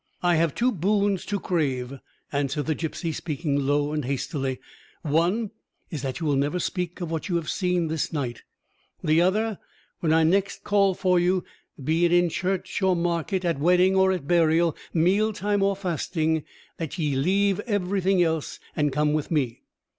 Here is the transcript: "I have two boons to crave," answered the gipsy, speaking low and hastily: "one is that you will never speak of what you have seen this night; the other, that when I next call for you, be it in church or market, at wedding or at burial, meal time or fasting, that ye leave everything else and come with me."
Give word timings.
"I 0.23 0.37
have 0.37 0.55
two 0.55 0.71
boons 0.71 1.25
to 1.27 1.39
crave," 1.39 1.99
answered 2.31 2.65
the 2.65 2.73
gipsy, 2.73 3.11
speaking 3.11 3.55
low 3.67 3.93
and 3.93 4.03
hastily: 4.03 4.59
"one 5.03 5.51
is 5.91 6.01
that 6.01 6.19
you 6.19 6.25
will 6.25 6.35
never 6.35 6.57
speak 6.57 7.01
of 7.01 7.11
what 7.11 7.29
you 7.29 7.35
have 7.35 7.51
seen 7.51 7.85
this 7.87 8.11
night; 8.11 8.41
the 9.03 9.21
other, 9.21 9.43
that 9.47 9.59
when 9.99 10.11
I 10.11 10.23
next 10.23 10.63
call 10.63 10.95
for 10.95 11.19
you, 11.19 11.43
be 11.81 12.03
it 12.03 12.11
in 12.11 12.29
church 12.29 12.81
or 12.81 12.95
market, 12.95 13.45
at 13.45 13.59
wedding 13.59 13.95
or 13.95 14.11
at 14.11 14.27
burial, 14.27 14.75
meal 14.91 15.33
time 15.33 15.61
or 15.61 15.75
fasting, 15.75 16.45
that 16.77 16.97
ye 16.97 17.15
leave 17.15 17.59
everything 17.67 18.23
else 18.23 18.59
and 18.75 18.91
come 18.91 19.13
with 19.13 19.29
me." 19.29 19.61